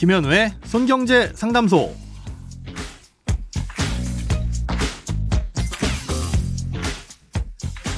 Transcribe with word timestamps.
김현우의 0.00 0.54
손경제 0.64 1.30
상담소. 1.34 1.94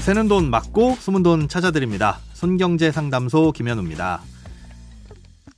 새는 0.04 0.26
돈 0.26 0.50
맞고 0.50 0.96
숨은 0.96 1.22
돈 1.22 1.46
찾아드립니다. 1.46 2.18
손경제 2.32 2.90
상담소 2.90 3.52
김현우입니다. 3.52 4.20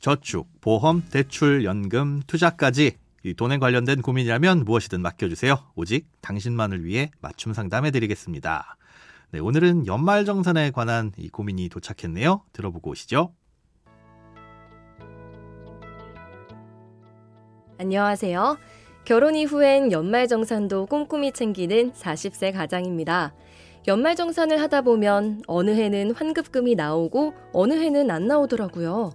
저축, 0.00 0.46
보험, 0.60 1.02
대출, 1.08 1.64
연금, 1.64 2.20
투자까지 2.26 2.98
이 3.22 3.32
돈에 3.32 3.56
관련된 3.56 4.02
고민이라면 4.02 4.66
무엇이든 4.66 5.00
맡겨주세요. 5.00 5.56
오직 5.76 6.06
당신만을 6.20 6.84
위해 6.84 7.10
맞춤 7.22 7.54
상담해드리겠습니다. 7.54 8.76
네, 9.30 9.38
오늘은 9.38 9.86
연말정산에 9.86 10.72
관한 10.72 11.12
이 11.16 11.30
고민이 11.30 11.70
도착했네요. 11.70 12.42
들어보고 12.52 12.90
오시죠. 12.90 13.32
안녕하세요. 17.76 18.56
결혼 19.04 19.34
이후엔 19.34 19.90
연말정산도 19.90 20.86
꼼꼼히 20.86 21.32
챙기는 21.32 21.90
40세 21.90 22.52
가장입니다. 22.52 23.34
연말정산을 23.88 24.60
하다 24.60 24.82
보면 24.82 25.42
어느 25.48 25.70
해는 25.70 26.12
환급금이 26.12 26.76
나오고 26.76 27.34
어느 27.52 27.74
해는 27.74 28.12
안 28.12 28.28
나오더라고요. 28.28 29.10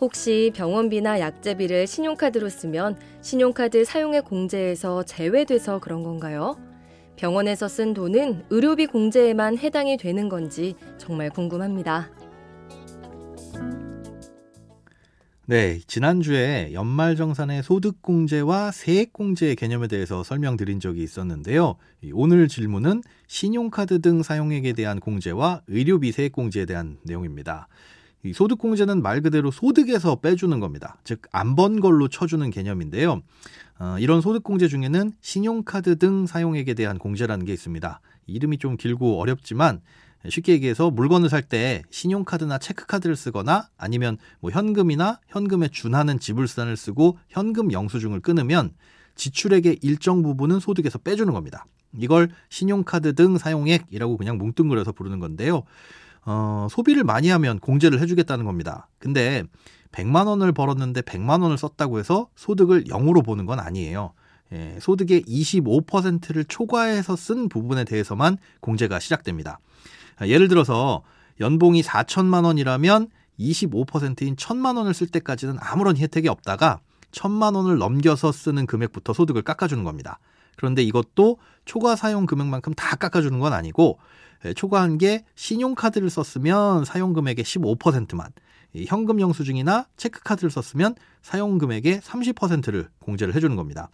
혹시 0.00 0.50
병원비나 0.54 1.20
약제비를 1.20 1.86
신용카드로 1.86 2.48
쓰면 2.48 2.96
신용카드 3.20 3.84
사용액 3.84 4.24
공제에서 4.24 5.02
제외돼서 5.02 5.78
그런 5.78 6.02
건가요? 6.02 6.56
병원에서 7.16 7.68
쓴 7.68 7.92
돈은 7.92 8.46
의료비 8.48 8.86
공제에만 8.86 9.58
해당이 9.58 9.98
되는 9.98 10.30
건지 10.30 10.74
정말 10.96 11.28
궁금합니다. 11.28 12.08
네, 15.50 15.80
지난주에 15.88 16.70
연말정산의 16.74 17.64
소득공제와 17.64 18.70
세액공제의 18.70 19.56
개념에 19.56 19.88
대해서 19.88 20.22
설명드린 20.22 20.78
적이 20.78 21.02
있었는데요. 21.02 21.74
오늘 22.12 22.46
질문은 22.46 23.02
신용카드 23.26 24.00
등 24.00 24.22
사용액에 24.22 24.74
대한 24.74 25.00
공제와 25.00 25.62
의료비 25.66 26.12
세액공제에 26.12 26.66
대한 26.66 26.98
내용입니다. 27.02 27.66
이 28.22 28.32
소득공제는 28.32 29.02
말 29.02 29.22
그대로 29.22 29.50
소득에서 29.50 30.20
빼주는 30.20 30.60
겁니다. 30.60 30.98
즉, 31.02 31.22
안 31.32 31.56
번 31.56 31.80
걸로 31.80 32.06
쳐주는 32.06 32.48
개념인데요. 32.50 33.20
어, 33.80 33.96
이런 33.98 34.20
소득공제 34.20 34.68
중에는 34.68 35.10
신용카드 35.20 35.98
등 35.98 36.28
사용액에 36.28 36.74
대한 36.74 36.96
공제라는 36.96 37.44
게 37.44 37.52
있습니다. 37.52 38.00
이름이 38.28 38.58
좀 38.58 38.76
길고 38.76 39.18
어렵지만 39.18 39.80
쉽게 40.28 40.52
얘기해서 40.52 40.90
물건을 40.90 41.28
살 41.28 41.42
때 41.42 41.82
신용카드나 41.90 42.58
체크카드를 42.58 43.16
쓰거나 43.16 43.68
아니면 43.76 44.18
뭐 44.40 44.50
현금이나 44.50 45.20
현금에 45.28 45.68
준하는 45.68 46.20
지불수단을 46.20 46.76
쓰고 46.76 47.18
현금 47.28 47.72
영수증을 47.72 48.20
끊으면 48.20 48.72
지출액의 49.16 49.78
일정 49.82 50.22
부분은 50.22 50.60
소득에서 50.60 50.98
빼주는 50.98 51.32
겁니다. 51.32 51.64
이걸 51.98 52.28
신용카드 52.50 53.14
등 53.14 53.38
사용액이라고 53.38 54.16
그냥 54.16 54.38
뭉뚱그려서 54.38 54.92
부르는 54.92 55.18
건데요. 55.18 55.64
어, 56.24 56.66
소비를 56.70 57.02
많이 57.02 57.28
하면 57.30 57.58
공제를 57.58 58.00
해주겠다는 58.00 58.44
겁니다. 58.44 58.88
근데 58.98 59.42
100만 59.92 60.26
원을 60.26 60.52
벌었는데 60.52 61.00
100만 61.02 61.42
원을 61.42 61.58
썼다고 61.58 61.98
해서 61.98 62.28
소득을 62.36 62.84
0으로 62.84 63.24
보는 63.24 63.46
건 63.46 63.58
아니에요. 63.58 64.12
예, 64.52 64.78
소득의 64.80 65.22
25%를 65.22 66.44
초과해서 66.44 67.16
쓴 67.16 67.48
부분에 67.48 67.84
대해서만 67.84 68.36
공제가 68.60 68.98
시작됩니다. 68.98 69.60
예를 70.22 70.48
들어서 70.48 71.02
연봉이 71.40 71.82
4천만 71.82 72.44
원이라면 72.44 73.08
25%인 73.38 74.36
1천만 74.36 74.76
원을 74.76 74.92
쓸 74.92 75.06
때까지는 75.06 75.56
아무런 75.60 75.96
혜택이 75.96 76.28
없다가 76.28 76.80
1천만 77.12 77.54
원을 77.56 77.78
넘겨서 77.78 78.32
쓰는 78.32 78.66
금액부터 78.66 79.12
소득을 79.12 79.42
깎아주는 79.42 79.82
겁니다. 79.84 80.18
그런데 80.56 80.82
이것도 80.82 81.38
초과 81.64 81.96
사용 81.96 82.26
금액만큼 82.26 82.74
다 82.74 82.96
깎아주는 82.96 83.38
건 83.38 83.52
아니고 83.52 83.98
초과한 84.56 84.98
게 84.98 85.24
신용카드를 85.36 86.10
썼으면 86.10 86.84
사용 86.84 87.12
금액의 87.14 87.44
15%만 87.44 88.30
현금 88.86 89.20
영수증이나 89.20 89.86
체크카드를 89.96 90.50
썼으면 90.50 90.94
사용 91.22 91.58
금액의 91.58 92.00
30%를 92.00 92.88
공제를 93.00 93.34
해주는 93.34 93.56
겁니다. 93.56 93.88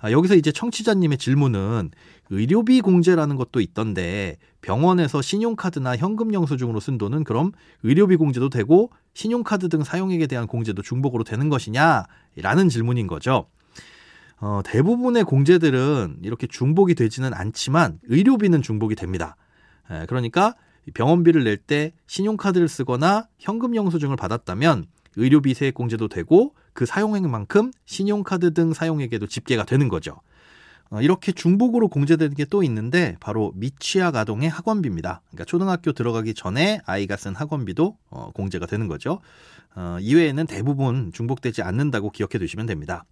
아, 0.00 0.10
여기서 0.12 0.34
이제 0.34 0.50
청취자님의 0.50 1.18
질문은 1.18 1.90
의료비 2.30 2.80
공제라는 2.80 3.36
것도 3.36 3.60
있던데 3.60 4.36
병원에서 4.62 5.20
신용카드나 5.20 5.96
현금 5.96 6.32
영수증으로 6.32 6.80
쓴 6.80 6.96
돈은 6.96 7.24
그럼 7.24 7.52
의료비 7.82 8.16
공제도 8.16 8.48
되고 8.48 8.90
신용카드 9.14 9.68
등 9.68 9.84
사용액에 9.84 10.26
대한 10.26 10.46
공제도 10.46 10.80
중복으로 10.80 11.24
되는 11.24 11.48
것이냐? 11.48 12.04
라는 12.36 12.68
질문인 12.68 13.06
거죠. 13.06 13.46
어, 14.38 14.62
대부분의 14.64 15.24
공제들은 15.24 16.20
이렇게 16.22 16.46
중복이 16.46 16.94
되지는 16.94 17.34
않지만 17.34 17.98
의료비는 18.04 18.62
중복이 18.62 18.94
됩니다. 18.94 19.36
에, 19.90 20.06
그러니까 20.06 20.54
병원비를 20.94 21.44
낼 21.44 21.58
때 21.58 21.92
신용카드를 22.06 22.68
쓰거나 22.68 23.28
현금 23.38 23.76
영수증을 23.76 24.16
받았다면 24.16 24.86
의료비 25.16 25.54
세액 25.54 25.74
공제도 25.74 26.08
되고 26.08 26.54
그 26.72 26.86
사용액만큼 26.86 27.72
신용카드 27.84 28.54
등 28.54 28.72
사용액에도 28.72 29.26
집계가 29.26 29.64
되는 29.64 29.88
거죠. 29.88 30.20
어, 30.90 31.00
이렇게 31.00 31.30
중복으로 31.32 31.88
공제되는 31.88 32.34
게 32.34 32.44
또 32.50 32.64
있는데 32.64 33.16
바로 33.20 33.52
미취학 33.54 34.16
아동의 34.16 34.48
학원비입니다. 34.48 35.22
그러니까 35.30 35.44
초등학교 35.44 35.92
들어가기 35.92 36.34
전에 36.34 36.80
아이가 36.84 37.16
쓴 37.16 37.36
학원비도 37.36 37.96
어, 38.10 38.30
공제가 38.34 38.66
되는 38.66 38.88
거죠. 38.88 39.20
어, 39.76 39.98
이외에는 40.00 40.46
대부분 40.46 41.12
중복되지 41.12 41.62
않는다고 41.62 42.10
기억해 42.10 42.38
두시면 42.38 42.66
됩니다. 42.66 43.04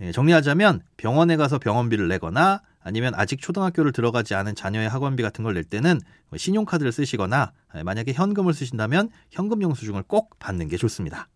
예, 0.00 0.12
정리하자면 0.12 0.80
병원에 0.96 1.36
가서 1.36 1.58
병원비를 1.58 2.08
내거나 2.08 2.62
아니면 2.82 3.12
아직 3.14 3.40
초등학교를 3.40 3.92
들어가지 3.92 4.34
않은 4.34 4.54
자녀의 4.54 4.88
학원비 4.88 5.22
같은 5.22 5.44
걸 5.44 5.54
낼 5.54 5.64
때는 5.64 6.00
신용카드를 6.36 6.92
쓰시거나 6.92 7.52
예, 7.76 7.82
만약에 7.82 8.12
현금을 8.12 8.54
쓰신다면 8.54 9.10
현금 9.30 9.62
영수증을 9.62 10.04
꼭 10.04 10.38
받는 10.38 10.68
게 10.68 10.76
좋습니다. 10.76 11.28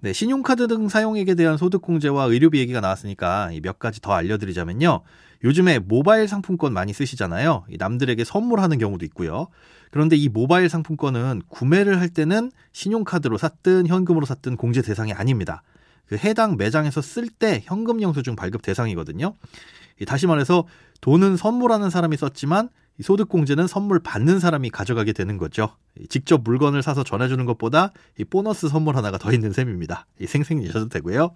네, 0.00 0.12
신용카드 0.12 0.68
등 0.68 0.88
사용액에 0.88 1.34
대한 1.34 1.56
소득공제와 1.56 2.24
의료비 2.26 2.60
얘기가 2.60 2.80
나왔으니까 2.80 3.50
몇 3.62 3.78
가지 3.80 4.00
더 4.00 4.12
알려드리자면요. 4.12 5.02
요즘에 5.44 5.80
모바일 5.80 6.28
상품권 6.28 6.72
많이 6.72 6.92
쓰시잖아요. 6.92 7.66
남들에게 7.78 8.22
선물하는 8.24 8.78
경우도 8.78 9.04
있고요. 9.06 9.48
그런데 9.90 10.16
이 10.16 10.28
모바일 10.28 10.68
상품권은 10.68 11.42
구매를 11.48 12.00
할 12.00 12.08
때는 12.10 12.52
신용카드로 12.72 13.38
샀든 13.38 13.86
현금으로 13.88 14.24
샀든 14.24 14.56
공제 14.56 14.82
대상이 14.82 15.12
아닙니다. 15.12 15.62
그 16.08 16.16
해당 16.16 16.56
매장에서 16.56 17.02
쓸 17.02 17.28
때 17.28 17.62
현금 17.64 18.00
영수증 18.02 18.36
발급 18.36 18.62
대상이거든요. 18.62 19.34
다시 20.06 20.26
말해서 20.26 20.66
돈은 21.00 21.36
선물하는 21.36 21.90
사람이 21.90 22.16
썼지만 22.16 22.70
소득공제는 23.00 23.66
선물 23.66 24.00
받는 24.00 24.40
사람이 24.40 24.70
가져가게 24.70 25.12
되는 25.12 25.38
거죠. 25.38 25.76
직접 26.08 26.42
물건을 26.42 26.82
사서 26.82 27.04
전해주는 27.04 27.44
것보다 27.44 27.92
이 28.18 28.24
보너스 28.24 28.68
선물 28.68 28.96
하나가 28.96 29.18
더 29.18 29.32
있는 29.32 29.52
셈입니다. 29.52 30.06
생생내셔도 30.26 30.88
되고요. 30.88 31.30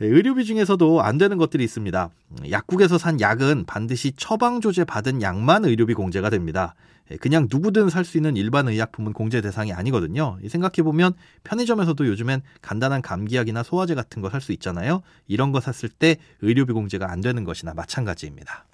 의료비 0.00 0.44
중에서도 0.44 1.02
안 1.02 1.18
되는 1.18 1.38
것들이 1.38 1.64
있습니다. 1.64 2.10
약국에서 2.50 2.98
산 2.98 3.20
약은 3.20 3.64
반드시 3.66 4.12
처방 4.16 4.60
조제 4.60 4.84
받은 4.84 5.22
약만 5.22 5.64
의료비 5.64 5.94
공제가 5.94 6.30
됩니다. 6.30 6.74
그냥 7.20 7.48
누구든 7.50 7.88
살 7.88 8.04
수 8.04 8.18
있는 8.18 8.36
일반 8.36 8.68
의약품은 8.68 9.14
공제 9.14 9.40
대상이 9.40 9.72
아니거든요. 9.72 10.38
생각해 10.46 10.82
보면 10.84 11.14
편의점에서도 11.42 12.06
요즘엔 12.06 12.42
간단한 12.60 13.02
감기약이나 13.02 13.62
소화제 13.62 13.94
같은 13.94 14.22
거 14.22 14.28
살 14.28 14.40
수 14.40 14.52
있잖아요. 14.52 15.00
이런 15.26 15.50
거 15.50 15.60
샀을 15.60 15.88
때 15.90 16.16
의료비 16.42 16.74
공제가 16.74 17.10
안 17.10 17.20
되는 17.20 17.44
것이나 17.44 17.72
마찬가지입니다. 17.74 18.66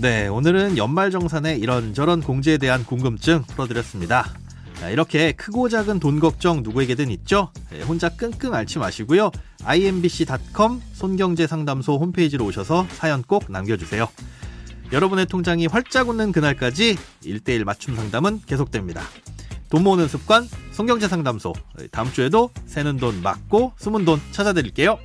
네, 0.00 0.28
오늘은 0.28 0.76
연말정산의 0.78 1.58
이런저런 1.58 2.22
공제에 2.22 2.56
대한 2.56 2.84
궁금증 2.84 3.42
풀어드렸습니다. 3.42 4.32
이렇게 4.90 5.32
크고 5.32 5.68
작은 5.68 5.98
돈 5.98 6.20
걱정 6.20 6.62
누구에게든 6.62 7.10
있죠? 7.10 7.52
네, 7.70 7.82
혼자 7.82 8.08
끙끙 8.08 8.54
앓지 8.54 8.78
마시고요. 8.78 9.30
imbc.com 9.64 10.80
손경제상담소 10.92 11.98
홈페이지로 11.98 12.44
오셔서 12.46 12.86
사연 12.92 13.22
꼭 13.22 13.50
남겨주세요. 13.50 14.08
여러분의 14.92 15.26
통장이 15.26 15.66
활짝 15.66 16.08
웃는 16.08 16.32
그날까지 16.32 16.96
1대1 17.22 17.64
맞춤 17.64 17.96
상담은 17.96 18.40
계속됩니다. 18.46 19.02
돈 19.68 19.82
모으는 19.82 20.08
습관 20.08 20.48
손경제상담소 20.72 21.52
다음 21.90 22.10
주에도 22.12 22.50
새는 22.66 22.96
돈 22.96 23.20
맞고 23.22 23.72
숨은 23.76 24.04
돈 24.04 24.20
찾아드릴게요. 24.30 24.98